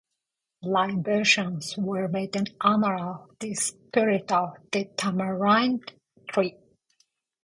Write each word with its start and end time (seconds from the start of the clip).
Libations 0.63 1.77
were 1.77 2.07
made 2.07 2.35
in 2.35 2.45
honor 2.59 2.95
of 2.97 3.37
the 3.39 3.53
spirit 3.53 4.31
of 4.31 4.55
the 4.71 4.85
tamarind-tree. 4.97 6.57